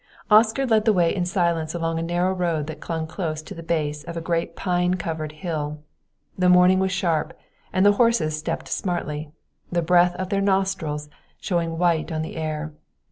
Oscar 0.31 0.65
led 0.65 0.85
the 0.85 0.93
way 0.93 1.13
in 1.15 1.25
silence 1.27 1.75
along 1.75 1.99
a 1.99 2.01
narrow 2.01 2.33
road 2.33 2.65
that 2.65 2.79
clung 2.79 3.05
close 3.05 3.39
to 3.43 3.53
the 3.53 3.61
base 3.61 4.03
of 4.05 4.17
a 4.17 4.19
great 4.19 4.55
pine 4.55 4.95
covered 4.95 5.31
hill. 5.31 5.77
The 6.35 6.49
morning 6.49 6.79
was 6.79 6.91
sharp 6.91 7.37
and 7.71 7.85
the 7.85 7.91
horses 8.01 8.35
stepped 8.35 8.67
smartly, 8.67 9.29
the 9.71 9.83
breath 9.83 10.15
of 10.15 10.29
their 10.29 10.41
nostrils 10.41 11.07
showing 11.39 11.77
white 11.77 12.11
on 12.11 12.23
the 12.23 12.35
air. 12.35 12.73